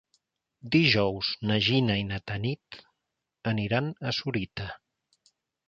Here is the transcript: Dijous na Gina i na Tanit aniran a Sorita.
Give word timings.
Dijous 0.75 1.29
na 1.51 1.57
Gina 1.65 1.99
i 2.05 2.07
na 2.13 2.19
Tanit 2.31 2.81
aniran 3.55 3.93
a 4.13 4.17
Sorita. 4.23 4.71